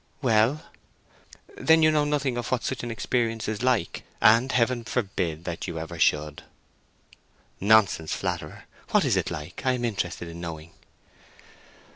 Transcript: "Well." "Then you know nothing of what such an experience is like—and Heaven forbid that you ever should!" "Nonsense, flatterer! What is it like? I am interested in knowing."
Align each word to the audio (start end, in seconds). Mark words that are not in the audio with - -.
"Well." 0.23 0.63
"Then 1.57 1.83
you 1.83 1.91
know 1.91 2.05
nothing 2.05 2.35
of 2.35 2.49
what 2.49 2.63
such 2.63 2.81
an 2.81 2.89
experience 2.89 3.47
is 3.47 3.61
like—and 3.61 4.51
Heaven 4.51 4.83
forbid 4.83 5.43
that 5.45 5.67
you 5.67 5.77
ever 5.77 5.99
should!" 5.99 6.41
"Nonsense, 7.59 8.11
flatterer! 8.11 8.63
What 8.89 9.05
is 9.05 9.15
it 9.15 9.29
like? 9.29 9.61
I 9.63 9.73
am 9.73 9.85
interested 9.85 10.27
in 10.27 10.41
knowing." 10.41 10.71